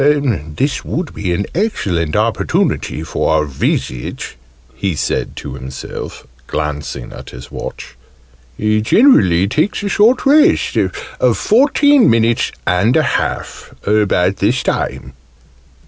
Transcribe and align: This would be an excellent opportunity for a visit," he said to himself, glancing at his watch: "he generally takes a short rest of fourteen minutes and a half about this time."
This 0.55 0.83
would 0.83 1.13
be 1.13 1.31
an 1.31 1.45
excellent 1.53 2.15
opportunity 2.15 3.03
for 3.03 3.43
a 3.43 3.47
visit," 3.47 4.33
he 4.73 4.95
said 4.95 5.35
to 5.35 5.53
himself, 5.53 6.25
glancing 6.47 7.11
at 7.13 7.29
his 7.29 7.51
watch: 7.51 7.95
"he 8.57 8.81
generally 8.81 9.47
takes 9.47 9.83
a 9.83 9.89
short 9.89 10.25
rest 10.25 10.75
of 10.75 11.37
fourteen 11.37 12.09
minutes 12.09 12.51
and 12.65 12.97
a 12.97 13.03
half 13.19 13.75
about 13.85 14.37
this 14.37 14.63
time." 14.63 15.13